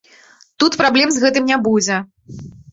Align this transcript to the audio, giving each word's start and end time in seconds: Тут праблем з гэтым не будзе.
Тут 0.63 0.77
праблем 0.83 1.07
з 1.17 1.21
гэтым 1.27 1.43
не 1.53 1.61
будзе. 1.71 2.03